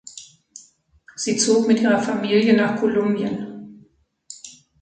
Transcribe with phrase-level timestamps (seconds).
[1.15, 3.85] Sie zog mit ihrer Familie nach Kolumbien.